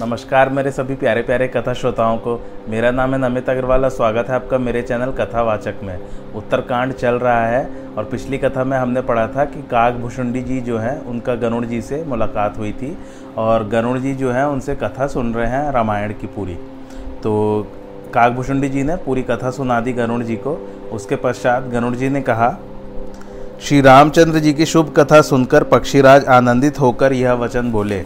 [0.00, 2.34] नमस्कार मेरे सभी प्यारे प्यारे कथा श्रोताओं को।
[2.68, 5.98] मेरा नाम है नमित अग्रवाल स्वागत है आपका मेरे चैनल कथावाचक में।
[6.34, 10.60] उत्तरकांड चल रहा है और पिछली कथा में हमने पढ़ा था कि काग भुषुंडी जी
[10.60, 12.96] जो है, उनका गरुड़ जी से मुलाकात हुई थी
[13.36, 16.54] और गरुड़ जी जो है, उनसे कथा सुन रहे हैं रामायण की पूरी।
[17.22, 17.66] तो
[18.14, 20.54] कागभूषुंडी जी ने पूरी कथा सुना दी गरुड़ जी को।
[20.92, 22.50] उसके पश्चात गरुड़ जी ने कहा,
[23.60, 28.04] श्री रामचंद्र जी की शुभ कथा सुनकर पक्षीराज आनंदित होकर यह वचन बोले।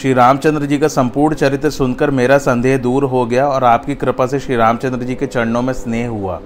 [0.00, 4.26] श्री रामचंद्र जी का संपूर्ण चरित्र सुनकर मेरा संदेह दूर हो गया और आपकी कृपा
[4.26, 6.40] से श्री रामचंद्र जी के चरणों में स्नेह हुआ।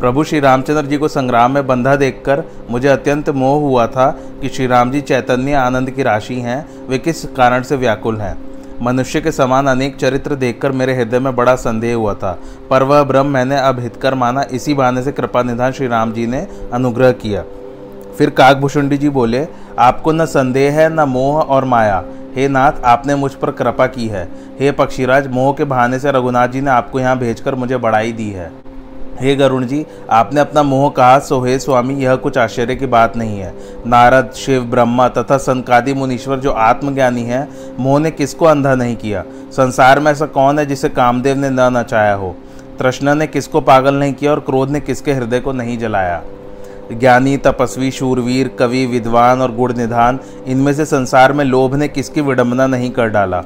[0.00, 4.48] प्रभु, श्री रामचंद्र जी को संग्राम में बंधा देखकर मुझे अत्यंत मोह हुआ था कि
[4.48, 8.36] श्री राम जी चैतन्य आनंद की राशि हैं, वे किस कारण से व्याकुल हैं।
[8.82, 12.38] मनुष्य के समान अनेक चरित्र देखकर मेरे हृदय में बड़ा संदेह हुआ था,
[12.70, 16.26] पर वह ब्रह्म मैंने अब हितकर माना, इसी बहाने से कृपा निधान श्री राम जी
[16.26, 17.44] ने अनुग्रह किया।
[18.18, 19.46] फिर काकभूषुंडी जी बोले,
[19.78, 22.04] आपको न संदेह है, न मोह और माया
[22.36, 24.28] हे नाथ, आपने मुझ पर कृपा की है।
[24.60, 28.30] हे पक्षीराज, मोह के बहाने से रघुनाथ जी ने आपको यहाँ भेजकर मुझे बढ़ाई दी
[28.30, 28.52] है।
[29.20, 33.16] हे गरुण जी आपने अपना मोह कहा, सो हे स्वामी, यह कुछ आश्चर्य की बात
[33.16, 33.54] नहीं है।
[33.86, 39.24] नारद, शिव, ब्रह्मा तथा संकादि मुनीश्वर जो आत्मज्ञानी है, मोह ने किसको अंधा नहीं किया?
[39.52, 42.36] संसार में ऐसा कौन है जिसे कामदेव ने न नचाया हो?
[42.78, 46.22] तृष्णा ने किसको पागल नहीं किया और क्रोध ने किसके हृदय को नहीं जलाया?
[46.92, 52.20] ज्ञानी, तपस्वी, शूरवीर, कवि, विद्वान और गुण निधान, इनमें से संसार में लोभ ने किसकी
[52.20, 53.42] विडंबना नहीं कर डाला?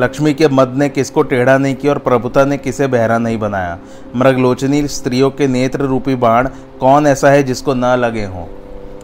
[0.00, 3.78] लक्ष्मी के मद ने किसको टेढ़ा नहीं किया और प्रभुता ने किसे बहरा नहीं बनाया?
[4.16, 6.48] मृगलोचनी स्त्रियों के नेत्र रूपी बाण
[6.80, 8.46] कौन ऐसा है जिसको न लगे हों,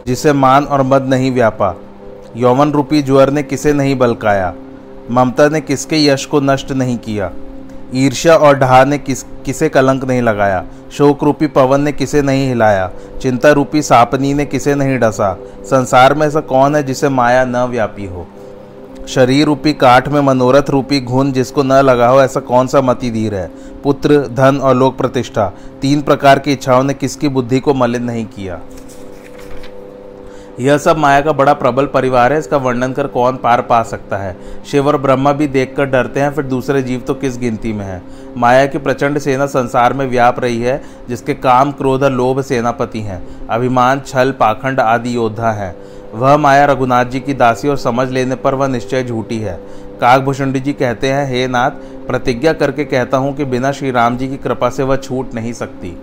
[0.07, 1.75] जिसे मान और मद नहीं व्यापा?
[2.37, 4.53] यौवन रूपी ज्वर ने किसे नहीं बलकाया?
[5.11, 7.31] ममता ने किसके यश को नष्ट नहीं किया?
[7.95, 10.65] ईर्ष्या और ढहा ने किस, किसे कलंक नहीं लगाया?
[10.91, 12.91] शोक रूपी पवन ने किसे नहीं हिलाया?
[13.21, 15.37] चिंता रूपी सापनी ने किसे नहीं डसा?
[15.63, 18.27] संसार में ऐसा कौन है जिसे माया न व्यापी हो?
[19.07, 23.11] शरीर रूपी काठ में मनोरथ रूपी घुन जिसको न लगा हो, ऐसा कौन सा मति
[23.11, 23.51] धीर है?
[23.83, 25.51] पुत्र, धन और लोक प्रतिष्ठा,
[25.81, 28.59] तीन प्रकार की इच्छाओं ने किसकी बुद्धि को मलिन नहीं किया?
[30.59, 34.17] यह सब माया का बड़ा प्रबल परिवार है, इसका वर्णन कर कौन पार पा सकता
[34.17, 34.35] है?
[34.65, 38.01] शिव और ब्रह्मा भी देखकर डरते हैं, फिर दूसरे जीव तो किस गिनती में है?
[38.37, 42.99] माया की प्रचंड सेना संसार में व्याप रही है, जिसके काम क्रोध और लोभ सेनापति
[42.99, 45.75] हैं। अभिमान, छल, पाखंड आदि योद्धा हैं।
[46.13, 49.59] वह माया रघुनाथ जी की दासी और समझ लेने पर वह निश्चय झूठी है।
[50.01, 51.71] काकभूषुंडी जी कहते हैं, हे नाथ,
[52.07, 55.53] प्रतिज्ञा करके कहता हूँ कि बिना श्री राम जी की कृपा से वह छूट नहीं
[55.53, 55.97] सकती।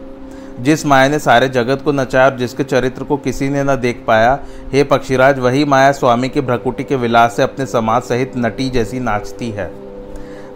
[0.60, 4.04] जिस माया ने सारे जगत को नचाया और जिसके चरित्र को किसी ने न देख
[4.06, 4.38] पाया,
[4.72, 9.00] हे पक्षीराज, वही माया स्वामी की भ्रकुटी के विलास से अपने समाज सहित नटी जैसी
[9.00, 9.70] नाचती है।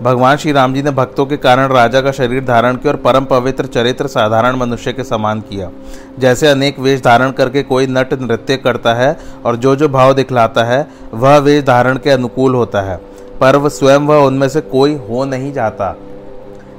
[0.03, 3.25] भगवान श्री राम जी ने भक्तों के कारण राजा का शरीर धारण किया और परम
[3.25, 5.71] पवित्र चरित्र साधारण मनुष्य के समान किया।
[6.19, 10.65] जैसे अनेक वेश धारण करके कोई नट नृत्य करता है और जो जो भाव दिखलाता
[10.65, 12.97] है, वह वेश धारण के अनुकूल होता है।
[13.41, 15.97] पर स्वयं वह उनमें से कोई हो नहीं जाता।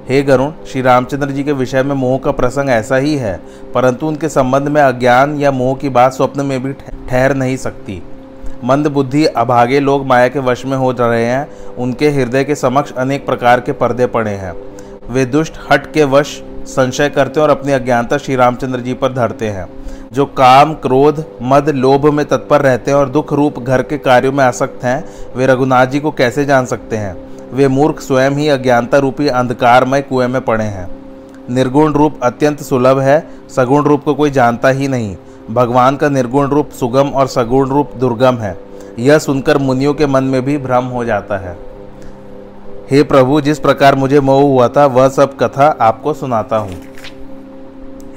[0.02, 3.36] हे गरुण, श्री रामचंद्र जी के विषय में मोह का प्रसंग ऐसा ही है,
[3.74, 8.02] परंतु उनके संबंध में अज्ञान या मोह की बात स्वप्न में भी ठहर नहीं सकती।
[8.64, 11.48] मंद बुद्धि अभागे लोग माया के वश में हो रहे हैं,
[11.78, 14.54] उनके हृदय के समक्ष अनेक प्रकार के पर्दे पड़े हैं।
[15.10, 19.14] वे दुष्ट, हट के वश संशय करते हैं और अपनी अज्ञानता श्री रामचंद्र जी पर
[19.14, 19.68] धरते हैं,
[20.14, 24.32] जो काम, क्रोध, मद, लोभ में तत्पर रहते हैं और दुख रूप घर के कार्यों
[24.32, 25.04] में आसक्त हैं,
[25.36, 27.16] वे रघुनाथ जी को कैसे जान सकते हैं?
[27.54, 30.90] वे मूर्ख स्वयं ही अज्ञानता रूपी अंधकारमय कुएँ में पड़े हैं।
[31.50, 35.16] निर्गुण रूप अत्यंत सुलभ है, सगुण रूप को कोई जानता ही नहीं।
[35.52, 38.58] भगवान का निर्गुण रूप सुगम और सगुण रूप दुर्गम है।
[39.00, 41.58] यह सुनकर मुनियों के मन में भी भ्रम हो जाता है।
[42.92, 46.76] हे प्रभु, जिस प्रकार मुझे मोह हुआ था, वह सब कथा आपको सुनाता हूँ।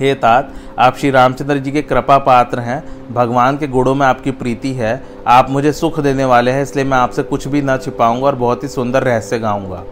[0.00, 2.82] हे तात आप श्री रामचंद्र जी के कृपा पात्र हैं,
[3.14, 6.98] भगवान के गुणों में आपकी प्रीति है, आप मुझे सुख देने वाले हैं, इसलिए मैं
[6.98, 9.82] आपसे कुछ भी न छिपाऊँगा और बहुत ही सुंदर रहस्य गाऊँगा।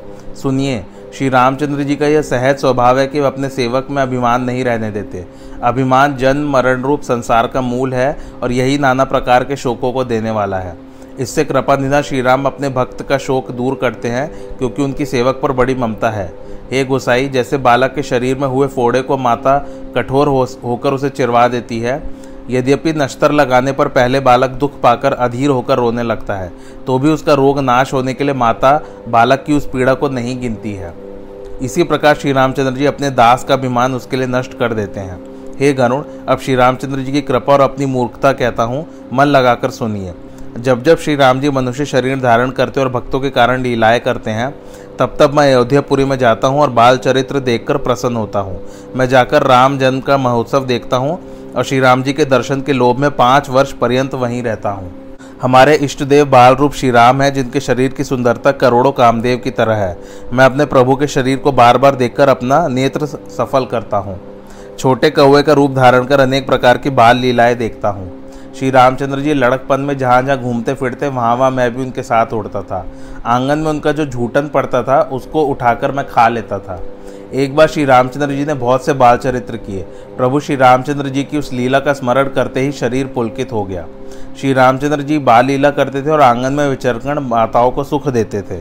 [0.42, 0.84] सुनिए,
[1.14, 4.64] श्री रामचंद्र जी का यह सहज स्वभाव है कि वे अपने सेवक में अभिमान नहीं
[4.64, 5.24] रहने देते।
[5.62, 10.04] अभिमान जन्म मरण रूप संसार का मूल है और यही नाना प्रकार के शोकों को
[10.04, 10.76] देने वाला है।
[11.18, 15.40] इससे कृपा निधा श्री राम अपने भक्त का शोक दूर करते हैं, क्योंकि उनकी सेवक
[15.42, 16.32] पर बड़ी ममता है।
[16.72, 19.58] हे गोसाई, जैसे बालक के शरीर में हुए फोड़े को माता
[19.94, 22.02] कठोर हो, होकर उसे चिरवा देती है,
[22.50, 26.50] यद्यपि नश्तर लगाने पर पहले बालक दुख पाकर अधीर होकर रोने लगता है
[26.86, 28.72] तो भी उसका रोग नाश होने के लिए माता
[29.08, 30.94] बालक की उस पीड़ा को नहीं गिनती है।
[31.62, 35.20] इसी प्रकार श्री रामचंद्र जी अपने दास का अभिमान उसके लिए नष्ट कर देते हैं।
[35.58, 39.70] हे गरुण, अब श्री रामचंद्र जी की कृपा और अपनी मूर्खता कहता हूँ, मन लगाकर
[39.70, 40.14] सुनिए।
[40.58, 44.30] जब जब श्री राम जी मनुष्य शरीर धारण करते और भक्तों के कारण लीलाएँ करते
[44.30, 44.54] हैं
[44.98, 48.60] तब तब मैं अयोध्यापुरी में जाता हूँ और बाल चरित्र देखकर प्रसन्न होता हूँ।
[48.96, 51.18] मैं जाकर राम जन्म का महोत्सव देखता हूँ
[51.56, 54.92] और श्री राम जी के दर्शन के लोभ में पाँच वर्ष पर्यंत वहीं रहता हूँ।
[55.42, 59.50] हमारे इष्ट देव बाल रूप श्री राम है, जिनके शरीर की सुंदरता करोड़ों कामदेव की
[59.50, 59.96] तरह है।
[60.32, 64.18] मैं अपने प्रभु के शरीर को बार बार देखकर अपना नेत्र सफल करता हूँ।
[64.78, 68.21] छोटे कौए का रूप धारण कर अनेक प्रकार की बाल लीलाएँ देखता हूँ।
[68.58, 72.32] श्री रामचंद्र जी लड़कपन में जहाँ जहाँ घूमते फिरते, वहाँ वहाँ मैं भी उनके साथ
[72.32, 72.86] उड़ता था।
[73.26, 76.82] आँगन में उनका जो झूठन पड़ता था, उसको उठाकर मैं खा लेता था।
[77.32, 79.82] एक बार श्री रामचंद्र जी ने बहुत से बाल चरित्र किए।
[80.16, 83.86] प्रभु श्री रामचंद्र जी की उस लीला का स्मरण करते ही शरीर पुलकित हो गया।
[84.40, 88.42] श्री रामचंद्र जी बाल लीला करते थे और आँगन में विचरकण माताओं को सुख देते
[88.42, 88.56] थे।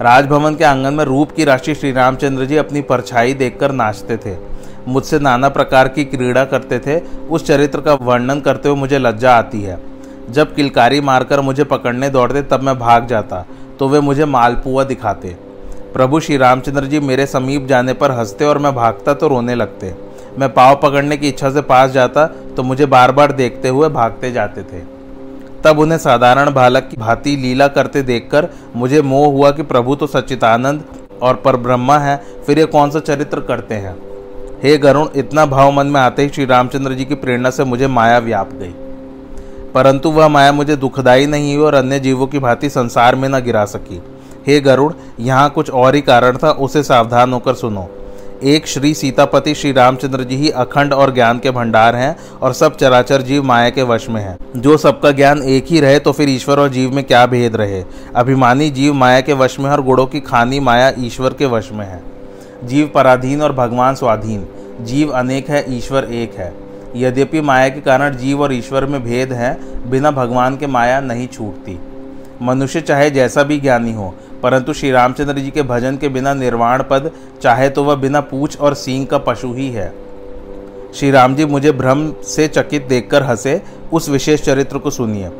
[0.00, 4.55] राजभवन के आँगन में रूप की राशि श्री रामचंद्र जी अपनी परछाई देखकर नाचते थे।
[4.88, 6.98] मुझसे नाना प्रकार की क्रीड़ा करते थे,
[7.28, 9.78] उस चरित्र का वर्णन करते हुए मुझे लज्जा आती है।
[10.30, 13.44] जब किलकारी मारकर मुझे पकड़ने दौड़ते, तब मैं भाग जाता
[13.78, 15.36] तो वे मुझे मालपुआ दिखाते।
[15.92, 19.94] प्रभु श्री रामचंद्र जी मेरे समीप जाने पर हँसते और मैं भागता तो रोने लगते।
[20.38, 24.30] मैं पाव पकड़ने की इच्छा से पास जाता तो मुझे बार बार देखते हुए भागते
[24.32, 24.80] जाते थे।
[25.64, 30.06] तब उन्हें साधारण बालक की भांति लीला करते देखकर मुझे मोह हुआ कि प्रभु तो
[30.06, 30.82] सच्चिदानंद
[31.22, 33.96] और पर ब्रह्मा है, फिर ये कौन सा चरित्र करते हैं?
[34.62, 37.86] हे गरुण, इतना भाव मन में आते ही श्री रामचंद्र जी की प्रेरणा से मुझे
[37.86, 38.74] माया व्याप गई।
[39.74, 43.40] परंतु वह माया मुझे दुखदायी नहीं हुई और अन्य जीवों की भांति संसार में न
[43.40, 44.02] गिरा सकी।
[44.46, 47.88] हे गरुड़ यहाँ कुछ और ही कारण था, उसे सावधान होकर सुनो।
[48.44, 52.76] एक श्री सीतापति श्री रामचंद्र जी ही अखंड और ज्ञान के भंडार हैं और सब
[52.76, 56.28] चराचर जीव माया के वश में हैं। जो सबका ज्ञान एक ही रहे तो फिर
[56.28, 57.84] ईश्वर और जीव में क्या भेद रहे?
[58.16, 61.70] अभिमानी जीव माया के वश में है और गुड़ों की खानी माया ईश्वर के वश
[61.72, 62.15] में है।
[62.66, 64.46] जीव पराधीन और भगवान स्वाधीन।
[64.80, 66.54] जीव अनेक है, ईश्वर एक है।
[66.96, 69.58] यद्यपि माया के कारण जीव और ईश्वर में भेद है,
[69.90, 71.78] बिना भगवान के माया नहीं छूटती।
[72.42, 76.82] मनुष्य चाहे जैसा भी ज्ञानी हो, परंतु श्री रामचंद्र जी के भजन के बिना निर्वाण
[76.82, 77.10] पद,
[77.42, 79.94] चाहे तो वह बिना पूछ और सींग का पशु ही है।
[80.94, 85.30] श्री राम जी मुझे भ्रम से चकित देखकर हंसे, उस विशेष चरित्र को सुनिए।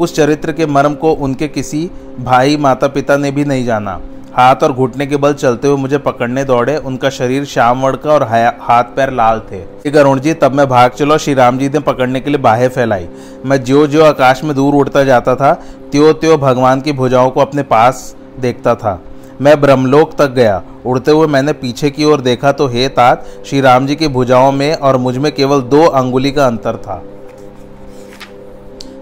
[0.00, 1.90] उस चरित्र के मर्म को उनके किसी
[2.20, 4.00] भाई माता पिता ने भी नहीं जाना।
[4.36, 8.22] हाथ और घुटने के बल चलते हुए मुझे पकड़ने दौड़े। उनका शरीर श्याम का और
[8.22, 12.20] हाथ पैर लाल थे। गरुण जी तब मैं भाग चलो श्री राम जी ने पकड़ने
[12.20, 13.08] के लिए बाहें फैलाई।
[13.44, 15.52] मैं ज्यो जो आकाश में दूर उड़ता जाता था
[15.92, 19.00] त्यो त्यो भगवान की भुजाओं को अपने पास देखता था।
[19.40, 23.60] मैं ब्रह्मलोक तक गया। उड़ते हुए मैंने पीछे की ओर देखा तो हे तात, श्री
[23.60, 27.02] राम जी की भुजाओं में और मुझमें केवल दो अंगुली का अंतर था।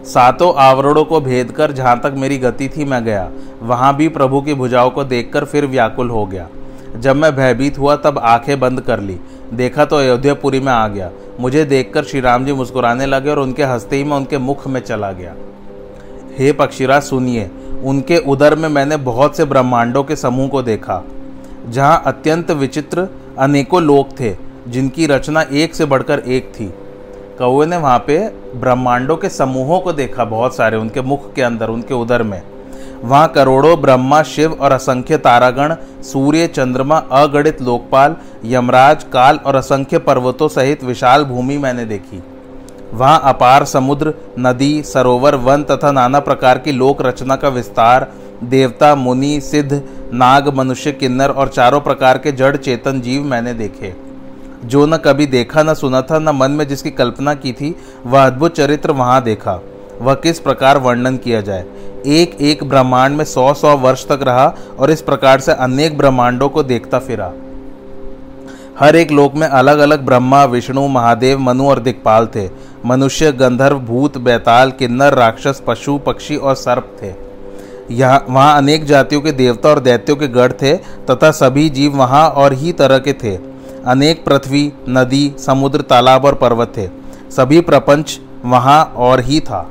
[0.05, 3.29] सातों आवरणों को भेद कर जहाँ तक मेरी गति थी, मैं गया।
[3.63, 6.49] वहाँ भी प्रभु की भुजाओं को देखकर फिर व्याकुल हो गया।
[6.97, 9.19] जब मैं भयभीत हुआ, तब आँखें बंद कर ली।
[9.53, 11.11] देखा तो अयोध्यापुरी में आ गया।
[11.41, 14.81] मुझे देखकर श्री राम जी मुस्कुराने लगे और उनके हँसते ही मैं उनके मुख में
[14.81, 15.35] चला गया।
[16.39, 17.51] हे पक्षीराज सुनिए,
[17.85, 21.03] उनके उदर में मैंने बहुत से ब्रह्मांडों के समूह को देखा,
[21.69, 23.09] जहाँ अत्यंत विचित्र
[23.39, 24.35] अनेकों लोक थे,
[24.69, 26.73] जिनकी रचना एक से बढ़कर एक थी।
[27.39, 28.19] कौए ने वहाँ पे
[28.57, 32.43] ब्रह्मांडों के समूहों को देखा, बहुत सारे उनके मुख के अंदर, उनके उदर में।
[33.05, 39.99] वहाँ करोड़ों ब्रह्मा, शिव और असंख्य तारागण, सूर्य, चंद्रमा, अगणित लोकपाल, यमराज, काल और असंख्य
[39.99, 42.23] पर्वतों सहित विशाल भूमि मैंने देखी।
[42.93, 48.13] वहाँ अपार समुद्र, नदी, सरोवर, वन तथा नाना प्रकार की लोक रचना का विस्तार,
[48.45, 49.83] देवता, मुनि, सिद्ध,
[50.13, 53.95] नाग, मनुष्य, किन्नर और चारों प्रकार के जड़ चेतन जीव मैंने देखे।
[54.65, 57.77] जो न कभी देखा, न सुना था, न मन में जिसकी कल्पना की थी,
[58.07, 59.63] वह अद्भुत चरित्र वहाँ देखा।
[60.01, 61.65] वह किस प्रकार वर्णन किया जाए?
[62.07, 66.49] एक एक ब्रह्मांड में सौ सौ वर्ष तक रहा और इस प्रकार से अनेक ब्रह्मांडों
[66.49, 67.33] को देखता फिरा।
[68.81, 72.49] हर एक लोक में अलग अलग ब्रह्मा, विष्णु, महादेव, मनु और दिक्पाल थे।
[72.87, 77.13] मनुष्य, गंधर्व, भूत, बैताल, किन्नर, राक्षस, पशु, पक्षी और सर्प थे।
[77.91, 80.77] यहाँ, वहाँ अनेक जातियों के देवता और दैत्यों के गढ़ थे
[81.11, 83.39] तथा सभी जीव वहाँ और ही तरह के थे।
[83.87, 86.89] अनेक पृथ्वी, नदी, समुद्र, तालाब और पर्वत थे।
[87.31, 89.71] सभी प्रपंच वहाँ और ही था।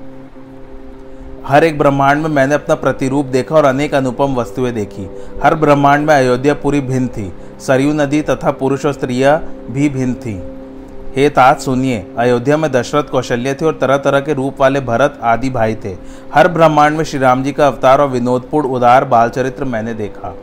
[1.49, 5.07] हर एक ब्रह्मांड में मैंने अपना प्रतिरूप देखा और अनेक अनुपम वस्तुएँ देखी।
[5.43, 9.37] हर ब्रह्मांड में अयोध्या पूरी भिन्न थी। सरयू नदी तथा पुरुष और स्त्रियाँ
[9.71, 10.33] भी भिन्न थी।
[11.15, 15.19] हे तात, सुनिए, अयोध्या में दशरथ कौशल्य थे और तरह तरह के रूप वाले भरत
[15.23, 15.95] आदि भाई थे।
[16.33, 20.35] हर ब्रह्मांड में श्री राम जी का अवतार और विनोदपूर्ण उदार बाल चरित्र मैंने देखा।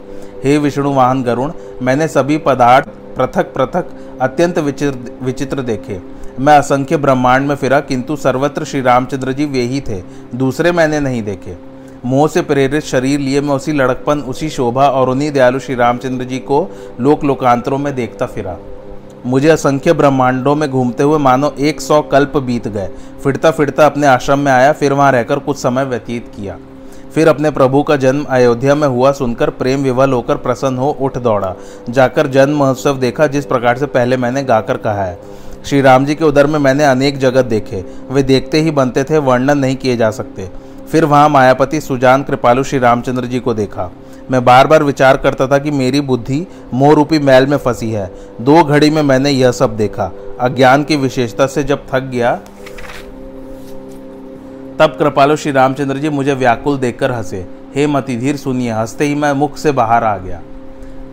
[0.44, 6.00] हे विष्णु वाहन गरुण, मैंने सभी पदार्थ पृथक पृथक अत्यंत विचित्र विचित्र देखे।
[6.40, 10.02] मैं असंख्य ब्रह्मांड में फिरा, किंतु सर्वत्र श्री रामचंद्र जी वे ही थे।
[10.34, 11.56] दूसरे मैंने नहीं देखे।
[12.04, 16.24] मोह से प्रेरित शरीर लिए मैं उसी लड़कपन, उसी शोभा और उन्हीं दयालु श्री रामचंद्र
[16.24, 18.56] जी को लोक लोकांतरों में देखता फिरा।
[19.26, 22.90] मुझे असंख्य ब्रह्मांडों में घूमते हुए मानो एक सौ कल्प बीत गए।
[23.24, 26.58] फिरता फिरता अपने आश्रम में आया, फिर वहाँ रहकर कुछ समय व्यतीत किया।
[27.14, 31.18] फिर अपने प्रभु का जन्म अयोध्या में हुआ सुनकर प्रेम विवल होकर प्रसन्न हो उठ
[31.18, 31.54] दौड़ा।
[31.90, 35.18] जाकर जन्म महोत्सव देखा, जिस प्रकार से पहले मैंने गाकर कहा है।
[35.66, 39.18] श्री राम जी के उदर में मैंने अनेक जगत देखे। वे देखते ही बनते थे,
[39.18, 40.50] वर्णन नहीं किए जा सकते।
[40.92, 43.92] फिर वहाँ मायापति सुजान कृपालु श्री रामचंद्र जी को देखा।
[44.30, 48.14] मैं बार बार विचार करता था कि मेरी बुद्धि मोह रूपी मैल में फंसी है।
[48.40, 52.40] दो घड़ी में मैंने यह सब देखा। अज्ञान की विशेषता से जब थक गया,
[54.78, 59.32] तब कृपालु श्री रामचंद्र जी मुझे व्याकुल देखकर हंसे। हे मतिधीर सुनिए, हँसते ही मैं
[59.32, 60.42] मुख से बाहर आ गया।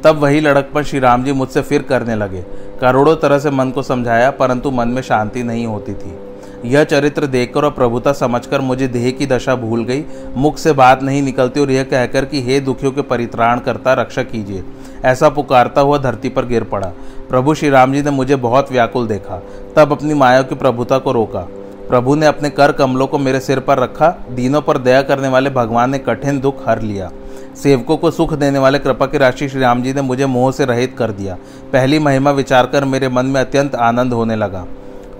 [0.03, 2.45] तब वही लड़कपन श्री राम जी मुझसे फिर करने लगे।
[2.83, 6.19] करोड़ों तरह से मन को समझाया, परंतु मन में शांति नहीं होती थी।
[6.65, 10.05] यह चरित्र देखकर और प्रभुता समझकर मुझे देह की दशा भूल गई।
[10.37, 14.23] मुख से बात नहीं निकलती और यह कहकर कि, हे दुखियों के परित्राण करता रक्षा
[14.23, 14.63] कीजिए।
[15.05, 16.87] ऐसा पुकारता हुआ धरती पर गिर पड़ा।
[17.29, 19.41] प्रभु श्री राम जी ने मुझे बहुत व्याकुल देखा।
[19.75, 21.47] तब अपनी माया की प्रभुता को रोका।
[21.89, 25.49] प्रभु ने अपने कर कमलों को मेरे सिर पर रखा। दीनों पर दया करने वाले
[25.49, 27.11] भगवान ने कठिन दुख हर लिया।
[27.55, 30.65] सेवकों को सुख देने वाले कृपा की राशि श्री राम जी ने मुझे मोह से
[30.65, 31.37] रहित कर दिया।
[31.73, 34.65] पहली महिमा विचार कर मेरे मन में अत्यंत आनंद होने लगा।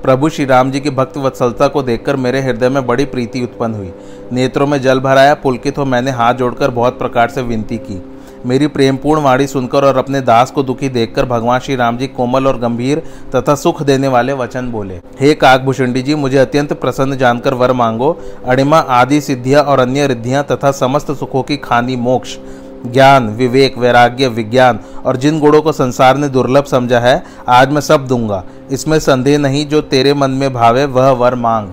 [0.04, 3.74] प्रभु श्री राम जी की भक्त वत्सलता को देखकर मेरे हृदय में बड़ी प्रीति उत्पन्न
[3.74, 3.94] हुई।
[4.32, 8.13] नेत्रों में जल भराया, पुलकित हो मैंने हाथ जोड़कर बहुत प्रकार से विनती की।
[8.46, 12.48] मेरी प्रेमपूर्ण वाणी सुनकर और अपने दास को दुखी देखकर भगवान श्री राम जी कोमल
[12.48, 13.02] और गंभीर
[13.36, 18.18] तथा सुख देने वाले वचन बोले। हे काकभूषणी जी, मुझे अत्यंत प्रसन्न जानकर वर मांगो।
[18.46, 22.38] अणिमा, आदि सिद्धियाँ और अन्य रिद्धियाँ तथा समस्त सुखों की खानी मोक्ष,
[22.86, 27.82] ज्ञान, विवेक, वैराग्य, विज्ञान और जिन गुणों को संसार ने दुर्लभ समझा है, आज मैं
[27.82, 31.70] सब दूँगा। इसमें संदेह नहीं, जो तेरे मन में भावे, वह वर मांग।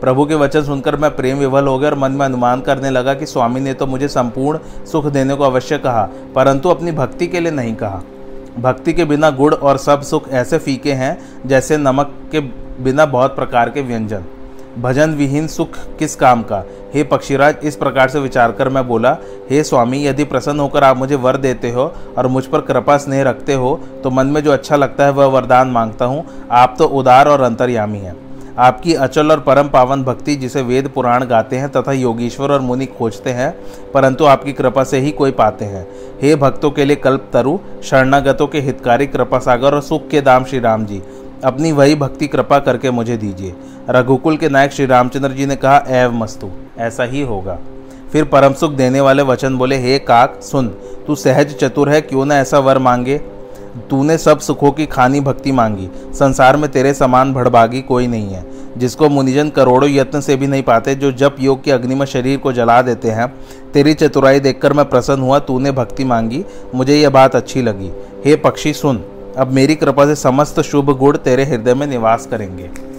[0.00, 3.14] प्रभु के वचन सुनकर मैं प्रेम विवल हो गया और मन में अनुमान करने लगा
[3.14, 7.40] कि स्वामी ने तो मुझे संपूर्ण सुख देने को अवश्य कहा, परंतु अपनी भक्ति के
[7.40, 8.02] लिए नहीं कहा।
[8.58, 11.16] भक्ति के बिना गुड़ और सब सुख ऐसे फीके हैं
[11.46, 12.40] जैसे नमक के
[12.82, 14.24] बिना बहुत प्रकार के व्यंजन।
[14.78, 16.62] भजन विहीन सुख किस काम का?
[16.94, 19.16] हे पक्षीराज, इस प्रकार से विचार कर मैं बोला,
[19.50, 23.22] हे स्वामी, यदि प्रसन्न होकर आप मुझे वर देते हो और मुझ पर कृपा स्नेह
[23.22, 26.84] रखते हो तो मन में जो अच्छा लगता है वह वरदान माँगता हूँ। आप तो
[26.86, 28.16] उदार और अंतर्यामी हैं।
[28.58, 32.86] आपकी अचल और परम पावन भक्ति जिसे वेद पुराण गाते हैं तथा योगेश्वर और मुनि
[32.88, 33.50] खोजते हैं,
[33.94, 35.86] परंतु आपकी कृपा से ही कोई पाते हैं।
[36.22, 40.44] हे भक्तों के लिए कल्प तरु, शरणागतों के हितकारी कृपा सागर और सुख के दाम
[40.44, 41.02] श्री राम जी,
[41.44, 43.54] अपनी वही भक्ति कृपा करके मुझे दीजिए।
[43.90, 47.58] रघुकुल के नायक श्री रामचंद्र जी ने कहा एव मस्तु, ऐसा ही होगा।
[48.12, 50.68] फिर परम सुख देने वाले वचन बोले, हे काक, सुन,
[51.06, 53.20] तू सहज चतुर है, क्यों ना ऐसा वर मांगे?
[53.90, 58.60] तूने सब सुखों की खानी भक्ति मांगी। संसार में तेरे समान भड़भागी कोई नहीं है।
[58.76, 62.38] जिसको मुनिजन करोड़ों यत्न से भी नहीं पाते, जो जप योग के अग्नि में शरीर
[62.38, 63.34] को जला देते हैं,
[63.72, 67.90] तेरी चतुराई देखकर मैं प्रसन्न हुआ, तूने भक्ति मांगी, मुझे यह बात अच्छी लगी।
[68.24, 69.04] हे पक्षी, सुन,
[69.36, 72.89] अब मेरी कृपा से समस्त शुभ गुण तेरे हृदय में निवास करेंगे।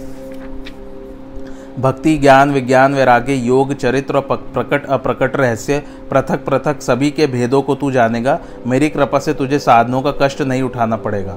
[1.78, 4.22] भक्ति, ज्ञान, विज्ञान, वैराग्य, योग, चरित्र और
[4.54, 9.58] प्रकट, अप्रकट रहस्य, पृथक पृथक सभी के भेदों को तू जानेगा। मेरी कृपा से तुझे
[9.58, 11.36] साधनों का कष्ट नहीं उठाना पड़ेगा।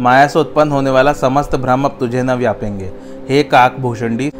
[0.00, 2.90] माया से उत्पन्न होने वाला समस्त भ्रम अब तुझे न व्यापेंगे।
[3.28, 4.30] हे काक भूषणी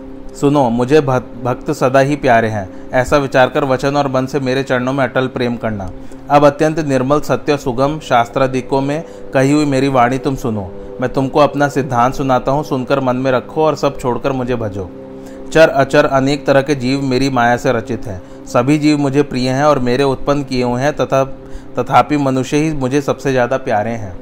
[0.40, 4.62] सुनो, मुझे भक्त सदा ही प्यारे हैं। ऐसा विचार कर वचन और मन से मेरे
[4.62, 5.90] चरणों में अटल प्रेम करना।
[6.30, 9.02] अब अत्यंत निर्मल, सत्य, सुगम, शास्त्रादिकों में
[9.34, 13.32] कही हुई मेरी वाणी तुम सुनो। मैं तुमको अपना सिद्धांत सुनाता हूँ, सुनकर मन में
[13.32, 14.90] रखो और सब छोड़कर मुझे भजो।
[15.52, 19.48] चर, अचर, अनेक तरह के जीव मेरी माया से रचित हैं। सभी जीव मुझे प्रिय
[19.50, 21.24] हैं और मेरे उत्पन्न किए हुए हैं तथा,
[21.78, 24.16] तथापि मनुष्य ही मुझे सबसे ज़्यादा प्यारे हैं।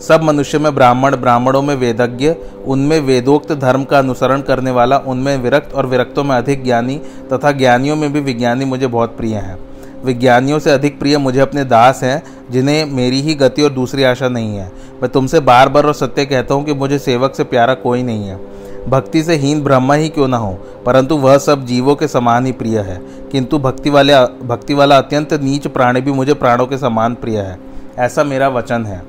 [0.00, 2.34] सब मनुष्य में ब्राह्मण, ब्राह्मणों में वेदज्ञ,
[2.64, 7.00] उनमें वेदोक्त धर्म का अनुसरण करने वाला, उनमें विरक्त और विरक्तों में अधिक ज्ञानी
[7.32, 9.58] तथा ज्ञानियों में भी विज्ञानी मुझे बहुत प्रिय हैं।
[10.04, 14.28] विज्ञानियों से अधिक प्रिय मुझे अपने दास हैं, जिन्हें मेरी ही गति और दूसरी आशा
[14.28, 17.74] नहीं है। मैं तुमसे बार बार और सत्य कहता हूँ कि मुझे सेवक से प्यारा
[17.74, 18.40] कोई नहीं है।
[18.88, 20.58] भक्ति से हीन ब्रह्मा ही क्यों ना हो?
[20.86, 23.00] परंतु वह सब जीवों के समान ही प्रिय है।
[23.32, 27.58] किंतु भक्ति वाले भक्ति वाला अत्यंत नीच प्राणी भी मुझे प्राणों के समान प्रिय है।
[27.98, 29.02] ऐसा मेरा वचन है।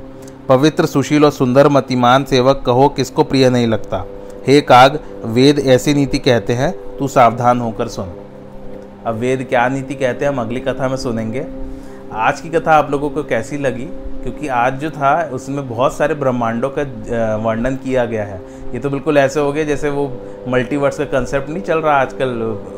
[0.50, 4.06] पवित्र, सुशील और सुंदर, मतिमान सेवक कहो, किसको प्रिय नहीं लगता?
[4.48, 8.12] हे काग, वेद ऐसी नीति कहते हैं, तू सावधान होकर सुन।
[9.06, 11.46] अब वेद क्या नीति कहते हैं, हम अगली कथा में सुनेंगे।
[12.14, 13.90] आज की कथा आप लोगों को कैसी लगी?
[14.26, 16.84] क्योंकि आज जो था, उसमें बहुत सारे ब्रह्मांडों का
[17.36, 18.40] वर्णन किया गया है।
[18.74, 20.12] ये तो बिल्कुल ऐसे हो गया जैसे वो
[20.48, 22.32] मल्टीवर्स का कंसेप्ट नहीं चल रहा आजकल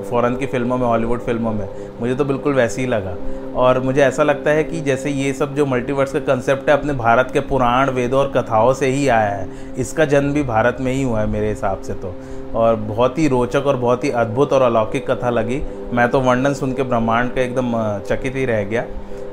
[0.09, 1.67] फ़ॉरन की फ़िल्मों में हॉलीवुड फ़िल्मों में।
[2.01, 3.15] मुझे तो बिल्कुल वैसे ही लगा।
[3.55, 6.93] और मुझे ऐसा लगता है कि जैसे ये सब जो मल्टीवर्स का कंसेप्ट है, अपने
[6.93, 10.91] भारत के पुराण वेदों और कथाओं से ही आया है। इसका जन्म भी भारत में
[10.93, 12.13] ही हुआ है मेरे हिसाब से तो।
[12.55, 15.61] और बहुत ही रोचक और बहुत ही अद्भुत और अलौकिक कथा लगी।
[15.93, 17.73] मैं तो वर्णन सुन के ब्रह्मांड का एकदम
[18.09, 18.85] चकित ही रह गया।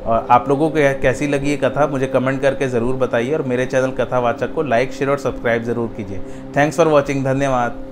[0.06, 3.66] और आप लोगों को कैसी लगी ये कथा, मुझे कमेंट करके ज़रूर बताइए और मेरे
[3.66, 6.20] चैनल कथावाचक को लाइक, शेयर और सब्सक्राइब ज़रूर कीजिए।
[6.56, 7.82] थैंक्स फॉर वॉचिंग धन्यवाद।